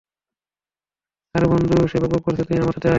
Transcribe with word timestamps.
আরে 1.35 1.47
বন্ধু, 1.47 1.75
সে 1.87 1.97
বকবক 1.99 2.21
করছে, 2.23 2.43
তুই 2.43 2.57
আমার 2.57 2.73
সাথে 2.73 2.87
আয়। 2.87 2.89